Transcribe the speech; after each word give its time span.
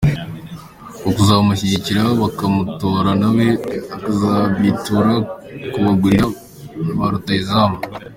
ukuzamushyigikira 1.09 2.01
bakamutora 2.21 3.09
na 3.21 3.29
we 3.35 3.47
akazabitura 3.95 5.13
kubagurira 5.71 6.25
barutahizamu. 6.99 7.77